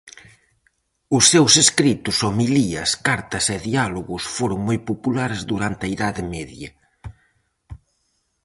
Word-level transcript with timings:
Os 1.17 1.23
seus 1.31 1.53
escritos, 1.63 2.17
homilías, 2.27 2.89
cartas 3.07 3.45
e 3.55 3.57
Diálogos 3.69 4.23
foron 4.35 4.59
moi 4.67 4.77
populares 4.89 5.39
durante 5.51 5.83
a 5.85 5.91
Idade 5.95 6.21
Media. 6.35 6.69